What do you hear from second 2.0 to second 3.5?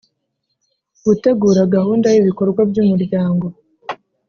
y ibikorwa by umuryango